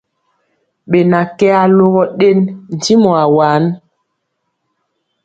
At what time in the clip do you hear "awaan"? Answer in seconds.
3.23-3.63